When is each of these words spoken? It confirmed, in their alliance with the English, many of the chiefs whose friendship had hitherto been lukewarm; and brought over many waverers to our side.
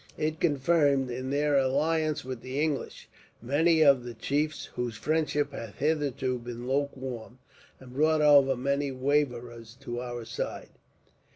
It 0.17 0.39
confirmed, 0.39 1.11
in 1.11 1.29
their 1.29 1.55
alliance 1.59 2.25
with 2.25 2.41
the 2.41 2.59
English, 2.59 3.07
many 3.39 3.83
of 3.83 4.03
the 4.03 4.15
chiefs 4.15 4.65
whose 4.73 4.95
friendship 4.97 5.51
had 5.51 5.75
hitherto 5.75 6.39
been 6.39 6.67
lukewarm; 6.67 7.37
and 7.79 7.93
brought 7.93 8.21
over 8.23 8.55
many 8.57 8.91
waverers 8.91 9.75
to 9.81 10.01
our 10.01 10.25
side. 10.25 10.69